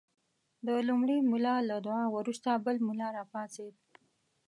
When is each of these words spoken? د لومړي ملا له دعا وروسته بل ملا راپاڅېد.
د 0.65 0.69
لومړي 0.87 1.17
ملا 1.31 1.55
له 1.69 1.77
دعا 1.85 2.05
وروسته 2.17 2.49
بل 2.65 2.75
ملا 2.87 3.07
راپاڅېد. 3.17 3.75